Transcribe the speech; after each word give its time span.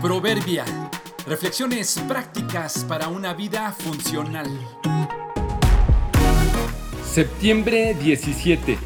Proverbia. 0.00 0.64
Reflexiones 1.26 1.98
prácticas 2.06 2.84
para 2.84 3.08
una 3.08 3.34
vida 3.34 3.72
funcional. 3.72 4.46
Septiembre 7.04 7.94
17. 7.94 8.78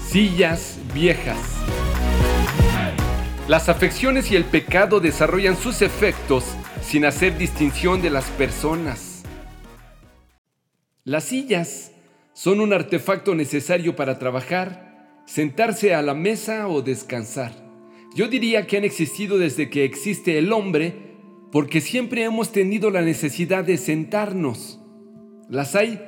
Sillas 0.00 0.78
viejas. 0.94 1.36
Las 3.48 3.68
afecciones 3.68 4.30
y 4.30 4.36
el 4.36 4.46
pecado 4.46 4.98
desarrollan 4.98 5.58
sus 5.58 5.82
efectos 5.82 6.44
sin 6.80 7.04
hacer 7.04 7.36
distinción 7.36 8.00
de 8.00 8.08
las 8.08 8.24
personas. 8.30 9.24
Las 11.04 11.24
sillas 11.24 11.92
son 12.32 12.60
un 12.60 12.72
artefacto 12.72 13.34
necesario 13.34 13.94
para 13.94 14.18
trabajar, 14.18 15.20
sentarse 15.26 15.94
a 15.94 16.00
la 16.00 16.14
mesa 16.14 16.66
o 16.68 16.80
descansar. 16.80 17.65
Yo 18.16 18.28
diría 18.28 18.66
que 18.66 18.78
han 18.78 18.84
existido 18.84 19.36
desde 19.36 19.68
que 19.68 19.84
existe 19.84 20.38
el 20.38 20.50
hombre 20.50 20.94
porque 21.52 21.82
siempre 21.82 22.24
hemos 22.24 22.50
tenido 22.50 22.90
la 22.90 23.02
necesidad 23.02 23.62
de 23.62 23.76
sentarnos. 23.76 24.80
Las 25.50 25.76
hay 25.76 26.00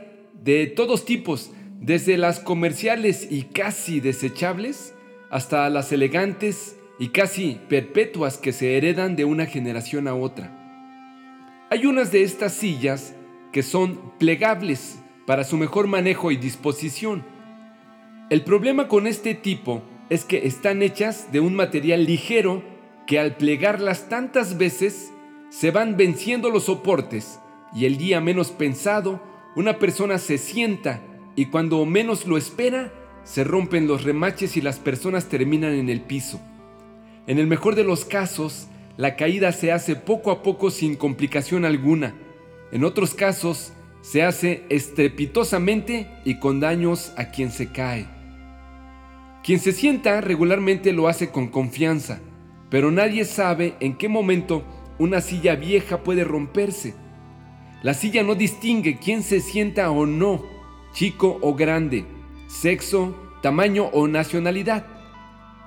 de 0.42 0.68
todos 0.68 1.04
tipos, 1.04 1.52
desde 1.78 2.16
las 2.16 2.40
comerciales 2.40 3.28
y 3.30 3.42
casi 3.42 4.00
desechables 4.00 4.94
hasta 5.28 5.68
las 5.68 5.92
elegantes 5.92 6.78
y 6.98 7.08
casi 7.08 7.60
perpetuas 7.68 8.38
que 8.38 8.52
se 8.52 8.78
heredan 8.78 9.14
de 9.14 9.26
una 9.26 9.44
generación 9.44 10.08
a 10.08 10.14
otra. 10.14 11.66
Hay 11.68 11.84
unas 11.84 12.10
de 12.10 12.22
estas 12.22 12.54
sillas 12.54 13.14
que 13.52 13.62
son 13.62 14.14
plegables 14.18 14.98
para 15.26 15.44
su 15.44 15.58
mejor 15.58 15.88
manejo 15.88 16.30
y 16.30 16.38
disposición. 16.38 17.22
El 18.30 18.44
problema 18.44 18.88
con 18.88 19.06
este 19.06 19.34
tipo 19.34 19.82
es 20.10 20.24
que 20.24 20.46
están 20.46 20.82
hechas 20.82 21.32
de 21.32 21.40
un 21.40 21.54
material 21.54 22.04
ligero 22.04 22.62
que 23.06 23.18
al 23.18 23.36
plegarlas 23.36 24.08
tantas 24.08 24.58
veces 24.58 25.12
se 25.50 25.70
van 25.70 25.96
venciendo 25.96 26.50
los 26.50 26.64
soportes 26.64 27.40
y 27.74 27.86
el 27.86 27.96
día 27.96 28.20
menos 28.20 28.50
pensado 28.50 29.20
una 29.56 29.78
persona 29.78 30.18
se 30.18 30.38
sienta 30.38 31.00
y 31.36 31.46
cuando 31.46 31.84
menos 31.84 32.26
lo 32.26 32.36
espera 32.36 32.92
se 33.24 33.44
rompen 33.44 33.86
los 33.86 34.04
remaches 34.04 34.56
y 34.56 34.60
las 34.60 34.78
personas 34.78 35.26
terminan 35.26 35.74
en 35.74 35.88
el 35.88 36.00
piso. 36.00 36.40
En 37.26 37.38
el 37.38 37.46
mejor 37.46 37.74
de 37.74 37.84
los 37.84 38.04
casos, 38.06 38.68
la 38.96 39.16
caída 39.16 39.52
se 39.52 39.70
hace 39.70 39.96
poco 39.96 40.30
a 40.30 40.42
poco 40.42 40.70
sin 40.70 40.96
complicación 40.96 41.64
alguna. 41.64 42.14
En 42.72 42.84
otros 42.84 43.14
casos, 43.14 43.72
se 44.00 44.22
hace 44.22 44.64
estrepitosamente 44.70 46.08
y 46.24 46.38
con 46.38 46.60
daños 46.60 47.12
a 47.16 47.30
quien 47.30 47.50
se 47.50 47.70
cae. 47.70 48.17
Quien 49.48 49.60
se 49.60 49.72
sienta 49.72 50.20
regularmente 50.20 50.92
lo 50.92 51.08
hace 51.08 51.30
con 51.30 51.48
confianza, 51.48 52.20
pero 52.68 52.90
nadie 52.90 53.24
sabe 53.24 53.76
en 53.80 53.96
qué 53.96 54.06
momento 54.06 54.62
una 54.98 55.22
silla 55.22 55.54
vieja 55.54 56.02
puede 56.02 56.22
romperse. 56.22 56.94
La 57.82 57.94
silla 57.94 58.22
no 58.22 58.34
distingue 58.34 58.98
quién 58.98 59.22
se 59.22 59.40
sienta 59.40 59.90
o 59.90 60.04
no, 60.04 60.42
chico 60.92 61.38
o 61.40 61.54
grande, 61.54 62.04
sexo, 62.46 63.16
tamaño 63.40 63.86
o 63.94 64.06
nacionalidad. 64.06 64.84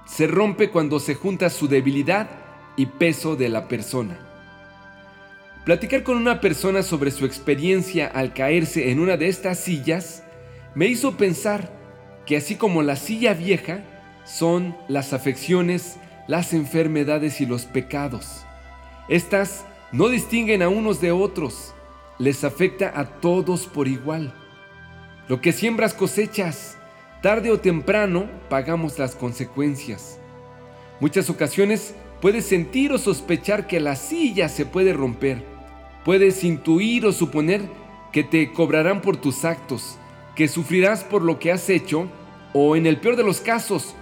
Se 0.05 0.27
rompe 0.27 0.69
cuando 0.69 0.99
se 0.99 1.15
junta 1.15 1.49
su 1.49 1.67
debilidad 1.67 2.29
y 2.77 2.85
peso 2.85 3.35
de 3.35 3.49
la 3.49 3.67
persona. 3.67 4.19
Platicar 5.65 6.03
con 6.03 6.17
una 6.17 6.39
persona 6.39 6.83
sobre 6.83 7.09
su 7.09 7.25
experiencia 7.25 8.05
al 8.05 8.35
caerse 8.35 8.91
en 8.91 8.99
una 8.99 9.17
de 9.17 9.27
estas 9.27 9.59
sillas 9.59 10.23
me 10.75 10.85
hizo 10.85 11.17
pensar 11.17 11.80
que 12.25 12.37
así 12.37 12.55
como 12.55 12.83
la 12.83 12.95
silla 12.95 13.33
vieja, 13.33 13.81
son 14.25 14.75
las 14.87 15.13
afecciones, 15.13 15.97
las 16.27 16.53
enfermedades 16.53 17.41
y 17.41 17.45
los 17.45 17.65
pecados. 17.65 18.45
Estas 19.09 19.65
no 19.91 20.07
distinguen 20.07 20.61
a 20.61 20.69
unos 20.69 21.01
de 21.01 21.11
otros, 21.11 21.73
les 22.17 22.43
afecta 22.43 22.93
a 22.95 23.05
todos 23.19 23.67
por 23.67 23.87
igual. 23.87 24.33
Lo 25.27 25.41
que 25.41 25.51
siembras 25.51 25.93
cosechas, 25.93 26.77
tarde 27.21 27.51
o 27.51 27.59
temprano 27.59 28.29
pagamos 28.49 28.99
las 28.99 29.15
consecuencias. 29.15 30.19
Muchas 30.99 31.29
ocasiones 31.29 31.95
puedes 32.21 32.45
sentir 32.45 32.91
o 32.91 32.97
sospechar 32.97 33.67
que 33.67 33.79
la 33.79 33.95
silla 33.95 34.49
se 34.49 34.65
puede 34.65 34.93
romper. 34.93 35.43
Puedes 36.05 36.43
intuir 36.43 37.05
o 37.05 37.11
suponer 37.11 37.61
que 38.11 38.23
te 38.23 38.51
cobrarán 38.53 39.01
por 39.01 39.17
tus 39.17 39.45
actos, 39.45 39.97
que 40.35 40.47
sufrirás 40.47 41.03
por 41.03 41.21
lo 41.21 41.39
que 41.39 41.51
has 41.51 41.69
hecho 41.69 42.07
o 42.53 42.75
en 42.75 42.85
el 42.85 42.97
peor 42.97 43.15
de 43.15 43.23
los 43.23 43.39
casos, 43.41 43.95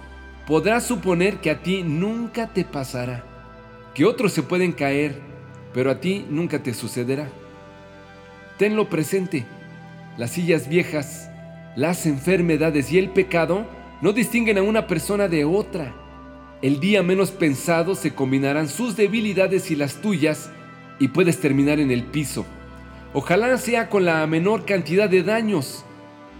podrás 0.46 0.84
suponer 0.84 1.38
que 1.38 1.50
a 1.50 1.62
ti 1.62 1.82
nunca 1.82 2.48
te 2.48 2.64
pasará, 2.64 3.24
que 3.94 4.04
otros 4.04 4.32
se 4.32 4.42
pueden 4.42 4.72
caer, 4.72 5.20
pero 5.72 5.90
a 5.90 6.00
ti 6.00 6.26
nunca 6.28 6.62
te 6.62 6.74
sucederá. 6.74 7.28
Tenlo 8.58 8.88
presente, 8.88 9.46
las 10.18 10.32
sillas 10.32 10.68
viejas, 10.68 11.30
las 11.76 12.04
enfermedades 12.06 12.92
y 12.92 12.98
el 12.98 13.10
pecado 13.10 13.66
no 14.02 14.12
distinguen 14.12 14.58
a 14.58 14.62
una 14.62 14.86
persona 14.86 15.28
de 15.28 15.44
otra. 15.44 15.94
El 16.62 16.80
día 16.80 17.02
menos 17.02 17.30
pensado 17.30 17.94
se 17.94 18.14
combinarán 18.14 18.68
sus 18.68 18.96
debilidades 18.96 19.70
y 19.70 19.76
las 19.76 19.96
tuyas 20.02 20.50
y 20.98 21.08
puedes 21.08 21.40
terminar 21.40 21.80
en 21.80 21.90
el 21.90 22.04
piso. 22.04 22.44
Ojalá 23.12 23.56
sea 23.56 23.88
con 23.88 24.04
la 24.04 24.26
menor 24.26 24.64
cantidad 24.64 25.08
de 25.08 25.22
daños, 25.22 25.84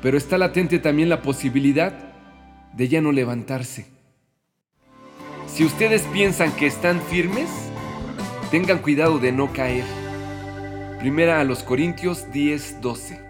pero 0.03 0.17
está 0.17 0.39
latente 0.39 0.79
también 0.79 1.09
la 1.09 1.23
posibilidad 1.23 1.93
de 2.73 2.89
ya 2.89 3.01
no 3.01 3.13
levantarse. 3.13 3.87
Si 5.47 5.65
ustedes 5.65 6.03
piensan 6.13 6.53
que 6.53 6.67
están 6.67 7.01
firmes, 7.01 7.49
tengan 8.51 8.79
cuidado 8.79 9.19
de 9.19 9.33
no 9.33 9.53
caer. 9.53 9.85
Primera 11.01 11.41
a 11.41 11.45
los 11.45 11.63
Corintios 11.63 12.27
10:12. 12.33 13.30